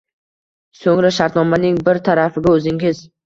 [0.77, 3.05] So‘ngra shartnomaning bir tarafiga o‘zingiz